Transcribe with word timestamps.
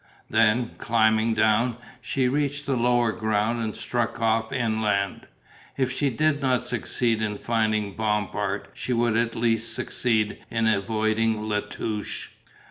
Then, 0.31 0.71
climbing 0.79 1.35
down, 1.35 1.77
she 2.01 2.27
reached 2.27 2.65
the 2.65 2.75
lower 2.75 3.11
ground 3.11 3.63
and 3.63 3.75
struck 3.75 4.19
off 4.19 4.51
inland. 4.51 5.27
If 5.77 5.91
she 5.91 6.09
did 6.09 6.41
not 6.41 6.65
succeed 6.65 7.21
in 7.21 7.37
finding 7.37 7.93
Bompard 7.95 8.69
she 8.73 8.93
would 8.93 9.15
at 9.15 9.35
least 9.35 9.75
succeed 9.75 10.39
in 10.49 10.65
avoiding 10.65 11.47
La 11.47 11.59
Touche. 11.59 12.29